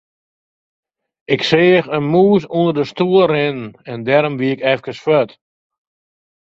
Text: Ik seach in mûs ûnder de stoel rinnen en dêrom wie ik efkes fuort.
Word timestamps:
Ik 1.33 1.41
seach 1.49 1.87
in 1.97 2.05
mûs 2.11 2.43
ûnder 2.59 2.75
de 2.77 2.85
stoel 2.91 3.25
rinnen 3.33 3.77
en 3.91 3.99
dêrom 4.07 4.35
wie 4.39 4.53
ik 4.55 4.61
efkes 4.73 4.99
fuort. 5.05 5.31